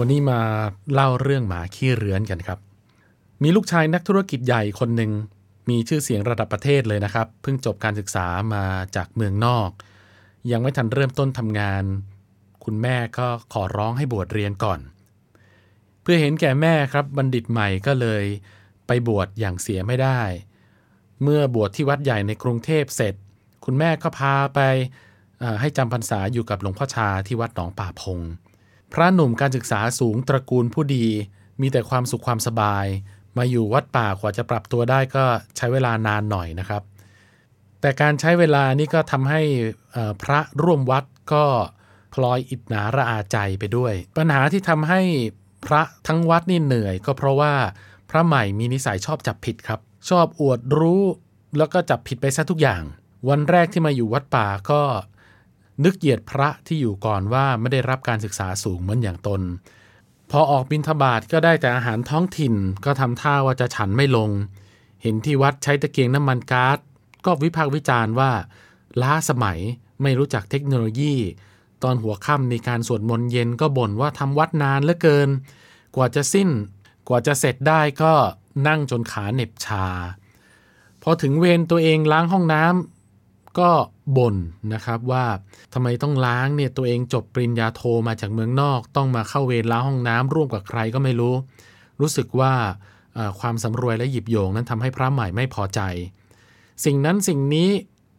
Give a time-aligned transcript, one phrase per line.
[0.00, 0.40] วันนี้มา
[0.92, 2.58] เล่าเรื่องหมาขี้เรือนกันครับ
[3.42, 5.10] มีลูกชายนักธุรกิจใหญ่คนหนึ่ง
[5.68, 8.64] มีชื่อเสียงระดับประเทศเลยนะครับ เพิ่งจบการศึกษามา
[8.96, 9.70] จากเมืองนอก
[10.50, 11.84] ยังไม่ทันเริ่มต้นทำงาน
[12.64, 14.80] คุณแม่ก็ขอร้องให้บวชเรียนก่อน
[16.02, 18.24] เพื่อเห็นแก่แม่ครับบัณฑิตใหม่ก็เลย
[18.86, 20.20] ไปบวชอย่างเสียไม่ได้
[21.22, 23.14] เมื่อบวชที่วัดใหญ่ในกรุงเทพเสร็จ
[23.64, 24.60] คุณแม่ก็พาไป
[25.60, 28.20] ให้จำพรรษาอยู่กับหลวงพ่อชาที่วัดหนองป่าพง
[28.92, 31.06] พระหนุ่มการศึกษาสูงตระกูลผู้ดี
[31.60, 32.86] มีแต่ความสุขความสบาย
[33.38, 35.24] มาอยู่วัดป่ากว่าจะปรับตัวได้ก็
[35.56, 36.82] ใช้เวลานานหน่อยนะครับ
[37.80, 39.40] แต่การใช้เวลานี่ก็ทำให้
[40.22, 41.44] พระร่วมวัดก็
[42.14, 45.00] พลอยอิดหนาระอาใจไปด้วย ปัญหาที่ทำให้
[45.66, 47.54] พระทั้งวัดนี่เหนื่อย ก็เพราะว่า
[48.10, 51.02] พระใหม่มีนิสัยชอบจับผิดครับ ชอบอวดรู้
[51.58, 52.82] แล้วก็จับผิดไปซะทุกอย่าง
[53.28, 54.82] วันแรกที่มาอยู่วัดป่าก็
[55.84, 59.40] นึกเหยียดพระที่อยู่ก่อนว่าไม่ได้รับการศึกษาสูงเหมือนอย่างตน
[60.30, 64.30] พอออกบิณฑบาตก็ได้แต่อาหารท้องถิ่นก็ทำท่าว่าจะฉันไม่ลง
[65.02, 66.78] เห็นที่วัดใช้ตะเกียงน้ำมันกา๊าซ
[67.24, 68.30] ก็วิพากษ์วิจารณ์ว่า
[69.02, 69.58] ล้าสมัย
[70.02, 71.14] ไม่รู้จักเทคโนโลยี
[71.82, 75.28] ตอนหัวค่ำในการสวดมนต์เย็นก็บ่นว่าทำวัดนานเหลือเกิน
[75.96, 76.48] กว่าจะสิ้น
[77.08, 78.12] กว่าจะเสร็จได้ก็
[78.66, 79.86] นั่งจนขาเหน็บชา
[81.02, 83.70] พอถึงเวรตัวเองล้างห้องน้ำก็
[84.16, 84.36] บ่น
[84.74, 85.24] นะครับว่า
[85.74, 91.34] ทำไมต้องล้างเนี่ยตัวเองจบปริญญาโทมาจากเมืองนอก ต้องมาเข้าเวรล้างห้องน้ำร่วมกับใครก็ไม่รู้
[92.00, 92.52] รู้สึกว่า
[93.40, 95.80] ความสำรวยและหยิบโยงนั้นทำให้พระใหม่ไม่พอใจ
[96.84, 97.68] สิ่งนั้นสิ่งนี้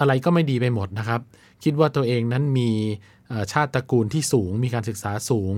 [0.00, 1.20] อะไรก็ไม่ดีไปหมดนะครับ
[1.64, 2.70] คิดว่าตัวเองนั้นมี
[3.52, 5.54] ชาติตระกูลที่สูง มีการศึกษาสูง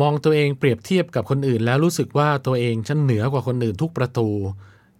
[0.00, 4.28] มองตัวเองเปรียบเทียบกับคนอื่น แล้วรู้สึกว่าตัวเองชั้นเหนือกว่าคนอื่นทุกประตู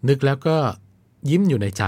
[0.08, 0.56] นึกแล้วก็
[1.30, 1.84] ยิ้มอยู่ในใจ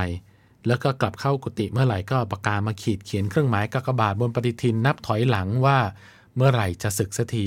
[0.66, 5.78] แล้วก็กลับเข้ากุฏิเมื่อไหร่ก็ปากกามาขีดเขียนเครื่องหมายกากบาทบนปฏิทินนับถอยหลังว่า
[6.36, 7.46] เมื่อไหร่จะศึกสักที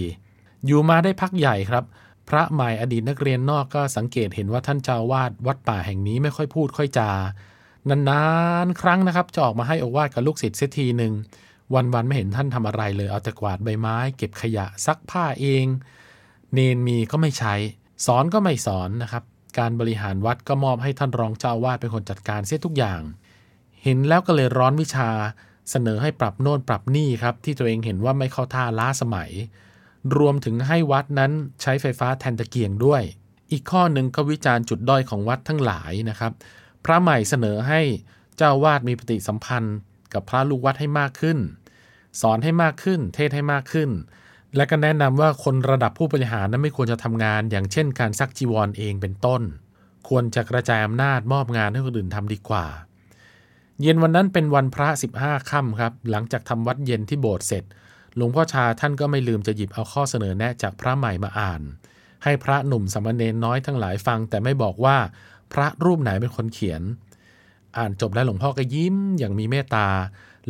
[0.66, 1.84] อยู่มาได้พักใหญ่ครับ
[2.30, 7.12] พระใหม่อดีตนักเรียนนอกก็สังเกตเห็นว่าท่านเจ้าวาดวัดป่าแห่งนี้ไม่ค่อยพูดค่อยจา
[8.10, 8.26] นา
[8.66, 11.14] นๆครั้งนะครับจะออกมาให้อวาดกับลูกศิษย์เสียทีหนึ่ง
[11.74, 15.66] วันๆไม่เห็นท่านทำอะไรเลย เอาแต่กวาดใบไม้ เก็บขยะซักผ้าเอง
[16.54, 17.54] เนนมีก็ไม่ใช้
[18.06, 19.24] สอนก็ไม่สอนนะครับ
[19.60, 23.02] การบริหารวัดก็มอบให้ท่านรองเจ้าวาดเป็นคนจัดการเสียทุกอย่าง
[23.84, 25.10] เห็นแล้วก็เลยร้อนวิชา
[25.70, 29.32] เสนอให้ปรับโน่นปรับนี่ครับ ที่ตัวเองเห็นว่าไม่เข้าท่าล้าสมัย
[30.18, 31.32] รวมถึงให้วัดนั้น
[31.62, 33.02] ใช้ไฟฟ้าแทนตะเกียงด้วย
[33.52, 36.32] อีกข้อหนึ่งก็วิจารณ์จุดด้อยของวัดทั้งหลายนะครับ
[36.86, 37.82] พระใหม่เสนอให้
[38.38, 39.78] เจ้าวาดมีปฏิสัมพันธ์
[40.14, 41.38] กับพระลูกวัดให้มากขึ้น
[42.22, 43.90] สอนให้มากขึ้น เทศให้มากขึ้น
[44.58, 49.42] และก็แนะนำว่าคนระดับผู้บริหารนั้นไม่ควรจะทำงาน อย่างเช่นการซักจีวรเองเป็นต้น
[50.10, 52.66] ควรจะกระจายอำนาจมอบงานให้คนอื่นทำดีกว่า
[53.82, 57.64] เย็นวันนั้นเป็นวันพระ 15ค่ำครับ หลังจากทำวัดเย็นที่โบสถ์เสร็จ
[58.16, 61.62] หลวงพ่อชาท่านก็ไม่ลืมจะหยิบเอาข้อเสนอแนะจากพระใหม่มาอ่าน
[62.24, 64.98] ให้พระหนุ่มสมณเณรน้อยทั้งหลายฟัง แต่ไม่บอกว่า
[65.54, 66.82] พระรูปไหนเป็นคนเขียน
[67.78, 69.88] อ่านจบแล้วหลวงพ่อก็ยิ้มอย่างมีเมตตา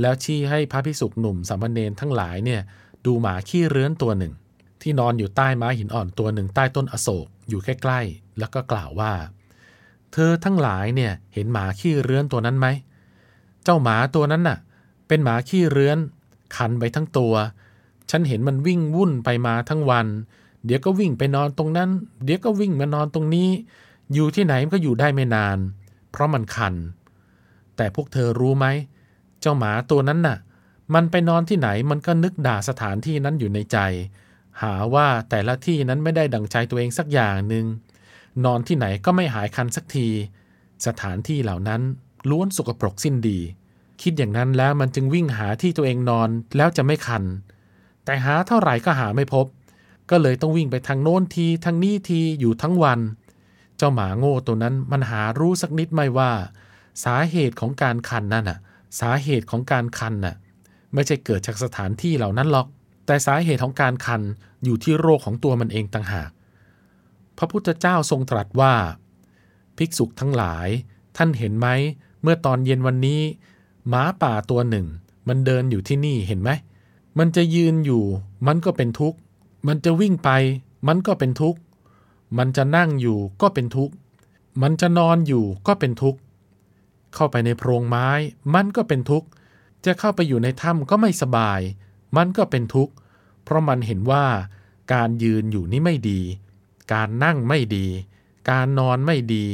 [0.01, 2.61] แล้วชี้ให้พระพิสุกหนุ่มสมณเณรทั้งหลายเนี่ย
[3.05, 4.33] ดูหมาขี้เรื้อนตัวหนึ่ง
[4.81, 9.13] ที่นอนอยู่ใต้ไม้หินอ่อนตัวหนึ่งใต้ต้นอโศกอยู่ใกล้ๆ แล้วก็กล่าวว่า
[10.13, 12.67] เธอทั้งหลายเนี่ยเห็นหมาขี้เรื้อนตัวนั้นไหม
[13.63, 14.57] เจ้าหมาตัวนั้นน่ะ
[15.07, 15.97] เป็นหมาขี้เรื้อน
[16.55, 17.33] คันไปทั้งตัว
[18.09, 20.07] ฉันเห็นมันวิ่งวุ่นไปมาทั้งวัน
[20.65, 21.89] เดี๋ยวก็วิ่งไปนอนตรงนั้น
[22.23, 23.49] เดี๋ยวก็วิ่งมานอนตรงนี้
[24.13, 25.57] อยู่ที่ไหนมันก็อยู่ได้ไม่นาน
[26.11, 26.75] เพราะมันคัน
[27.75, 28.65] แต่พวกเธอรู้ไหม
[29.41, 30.37] เจ้าหมาตัวนั้นน่ะ
[30.93, 33.77] มันไปนอนที่ไหนมันก็นึกด่าสถานที่นั้นอยู่ในใจ
[34.61, 37.65] หาว่าแต่ละที่นั้นไม่ได้ดังใจตัวเองสักอย่างหนึ่ง
[38.45, 40.07] นอนที่ไหนก็ไม่หายคันสักที
[40.85, 41.81] สถานที่เหล่านั้น
[42.29, 43.39] ล้วนสกปรกสิ้นดี
[44.01, 47.23] คิดอย่างนั้นแล้วมันจึงวิ่งหาที่ตัวเองนอนแล้วจะไม่คัน
[48.05, 49.45] แต่หาเท่าไหร่ก็หาไม่พบ
[50.09, 52.99] ก็เลยต้องวิ่งไปทางโน้นทีทางนี้ทีอยู่ทั้งวัน
[53.77, 56.31] เจ้าหมาโง่ตัวนั้นมันหารู้สักนิดไม่ว่า
[57.03, 58.59] สาเหตุของการคันนั่นน่ะ
[58.99, 60.35] สาเหตุของการคันน่ะ
[60.93, 62.67] ไม่ใช่เกิดจากสถานที่เหล่านั้นหรอก
[63.05, 64.21] แต่สาเหตุของการคัน
[64.63, 66.29] อยู่ที่โรคของตัวมันเองต่างหาก
[67.37, 68.73] พระพุทธเจ้าทรงตรัสว่า
[69.77, 70.67] ภิกษุทั้งหลาย
[71.17, 71.67] ท่านเห็นไหม
[72.21, 73.21] เมื่อตอนเย็นวันนี้
[73.89, 74.87] หมาป่าตัวหนึ่ง
[75.27, 76.49] มันเดินอยู่ที่นี่เห็นไหม
[77.17, 78.03] มันจะยืนอยู่
[78.47, 79.17] มันก็เป็นทุกข์
[79.67, 80.29] มันจะวิ่งไป
[80.87, 81.59] มันก็เป็นทุกข์
[82.37, 83.93] มันจะนั่งอยู่ก็เป็นทุกข์
[84.61, 86.19] มันจะนอนอยู่ก็เป็นทุกข์
[87.13, 88.09] เข้าไปในโพรงไม้
[88.53, 89.27] มันก็เป็นทุกข์
[89.87, 91.59] จะเข้าไปอยู่ในถ้ำก็ไม่สบาย
[92.17, 92.93] มันก็เป็นทุกข์
[93.43, 94.25] เพราะมันเห็นว่า
[94.93, 96.21] การยืนอยู่นี่ไม่ดี
[96.93, 97.85] การนั่งไม่ดี
[98.49, 99.45] การนอนไม่ดี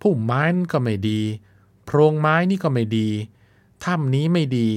[0.00, 1.20] พุ่มไม้นก็ไม่ดี
[1.84, 3.08] โพรงไม้นี่ก็ไม่ดี
[3.84, 4.68] ถ้ำนี้ไม่ดี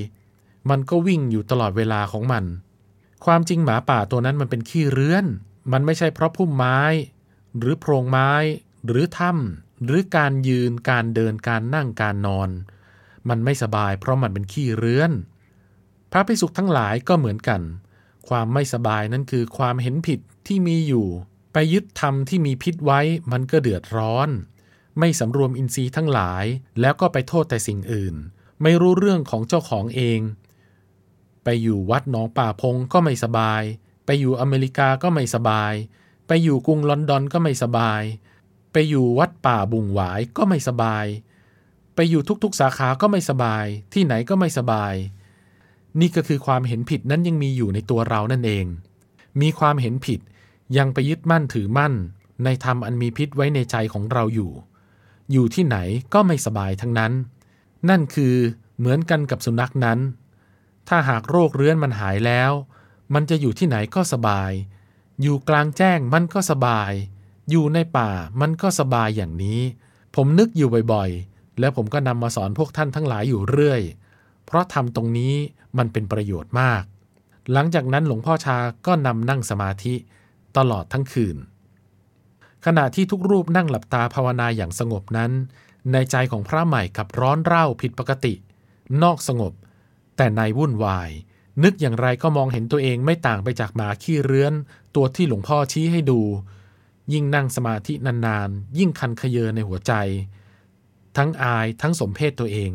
[0.69, 2.44] มันก็วิ่งอยู่ตลอดเวลาของมัน
[3.25, 5.25] คความจริงหมาป่าตัวนั้นมันเป็นขี้เรื้อน
[5.71, 6.80] มันไม่ใช่เพราะพุ่มไม้
[7.57, 8.31] หรือโพรงไม้
[8.86, 12.50] หรือถ้ำหรือการยืน การเดิน การนั่ง การนอน
[13.30, 15.12] มันไม่สบายเพราะมันเป็นขี้เรื้อน
[16.12, 17.62] พระภิกษุทั้งหลายก็เหมือนกัน
[18.27, 21.07] ความไม่สบายนั้นคือความเห็นผิดที่มีอยู่
[21.54, 23.00] ไปยึดธรรมที่มีพิษไว้
[23.31, 24.30] มันก็เดือดร้อน
[25.00, 26.45] ไม่สำรวมอินทรีย์ทั้งหลาย
[26.80, 28.16] แล้วก็ไปโทษแต่สิ่งอื่น
[28.62, 30.19] ไม่รู้เรื่องของเจ้าของเอง
[31.44, 33.62] ไปอยู่วัดหนองป่าพงก็ไม่สบาย
[34.06, 35.74] ไปอยู่อเมริกาก็ไม่สบาย
[36.28, 38.01] ไปอยู่กรุงลอนดอนก็ไม่สบาย
[38.71, 41.06] ไปอยู่วัดป่าบุงหวายก็ไม่สบาย
[41.95, 44.94] ไปอยู่ทุกๆ สาขาก็ไม่สบาย ที่ไหนก็ไม่สบาย
[46.00, 48.65] นี่ก็คือความเห็นผิดนั้นยังมีอยู่ในตัวเรานั่นเอง
[49.42, 50.19] มีความเห็นผิด
[50.77, 51.94] ยังไปยึดมั่นถือมั่น
[52.44, 54.51] ในธรรมอันมีพิษไว้ในใจของเราอยู่
[55.31, 55.77] อยู่ที่ไหน
[56.13, 57.13] ก็ไม่สบายทั้งนั้น
[57.89, 58.36] นั่นคือ
[58.77, 60.00] เหมือนกันกับสุนัขนั้น
[60.88, 62.51] ถ้าหากโรคเรื้อนมันหายแล้ว
[63.13, 64.51] มันจะอยู่ที่ไหนก็สบาย
[65.21, 66.92] อยู่กลางแจ้งมันก็สบาย
[67.50, 68.09] อยู่ในป่า
[68.42, 69.59] มันก็สบายอย่างนี้
[70.15, 73.81] ผมนึกอยู่บ่อยๆ แล้วผมก็นำมาสอนพวกท่านทั้งหลายอยู่เรื่อย
[74.46, 75.34] เพราะทำตรงนี้
[75.78, 76.84] มันเป็นประโยชน์มาก
[77.54, 79.94] หลังจากนั้นหลวงพ่อชาก็นำนั่งสมาธิ
[80.57, 81.38] ตลอดทั้งคืน
[82.66, 85.31] ขณะที่ทุกรูปนั่งหลับตาภาวนาอย่างสงบนั้น
[85.92, 88.34] ในใจของพระใหม่กับร้อนเร่าผิดปกติ
[89.04, 89.54] นอกสงบ
[90.18, 91.10] แต่ในวุ่นวาย
[91.63, 94.54] นึกอย่างไรก็มองเห็นตัวเองไม่ต่างไปจากหมาขี้เรื้อน
[94.96, 96.22] ตัวที่หลวงพ่อชี้ให้ดู
[97.13, 99.94] ยิ่งนั่งสมาธินานๆ ยิ่งคันขยเยอในหัวใจ
[101.18, 102.72] ทั้งอายทั้งสมเพศตัวเอง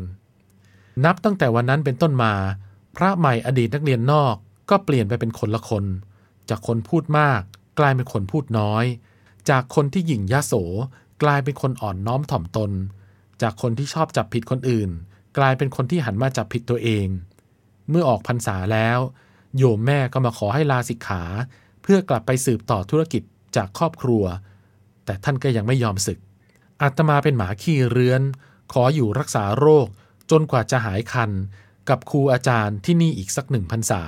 [1.05, 2.33] นับตั้งแต่วันนั้นเป็นต้นมา
[2.95, 4.35] พระใหม่อดีตนักเรียนนอก
[4.69, 5.85] ก็เปลี่ยนไปเป็นคนละคน
[6.49, 7.41] จากคนพูดมาก
[7.79, 8.85] กลายเป็นคนพูดน้อย
[9.49, 10.53] จากคนที่หยิ่งยะโส
[11.23, 12.71] กลายเป็นคนอ่อนน้อมถ่อมตน
[13.41, 14.89] จากคนที่ชอบจับผิดคนอื่น
[15.37, 17.07] กลายเป็นคนที่หันมาจับผิดตัวเอง
[17.89, 18.99] เมื่อออกพรรษาแล้ว
[19.57, 21.23] โยมแม่ก็มาขอให้ลาสิกขา
[21.81, 23.23] เพื่อกลับไปสืบต่อธุรกิจ
[23.55, 24.23] จากครอบครัว
[25.05, 26.19] แต่ท่านก็ยังไม่ยอมศึก
[26.81, 28.21] อาตมาเป็นหมาขี้เรื้อน
[28.73, 29.87] ขออยู่รักษาโรค
[30.31, 31.31] จนกว่าจะหายคัน
[31.89, 34.03] กับครูอาจารย์ที่นี่อีกสักหนึ่งพรรษา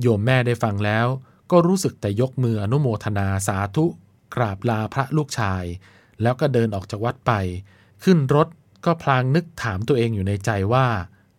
[0.00, 1.06] โยมแม่ได้ฟังแล้ว
[1.50, 3.84] ก็รู้สึกแต่ยกมืออนุโมทนาสาธุ
[4.34, 5.64] กราบลาพระลูกชาย
[6.22, 7.32] แล้วก็เดินออกจากวัดไป
[8.04, 8.48] ขึ้นรถ
[8.84, 10.86] ก็พลางนึกถามตัวเองอยู่ในใจว่า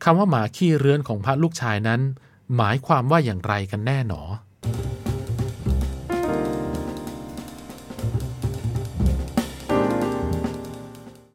[0.03, 2.01] คำว่าหมาขี้เรือนของพระลูกชายนั้น
[2.55, 4.21] หมายความว่าอย่างไรกันแน่หนอ